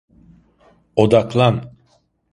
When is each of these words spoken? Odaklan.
Odaklan. 1.03 1.63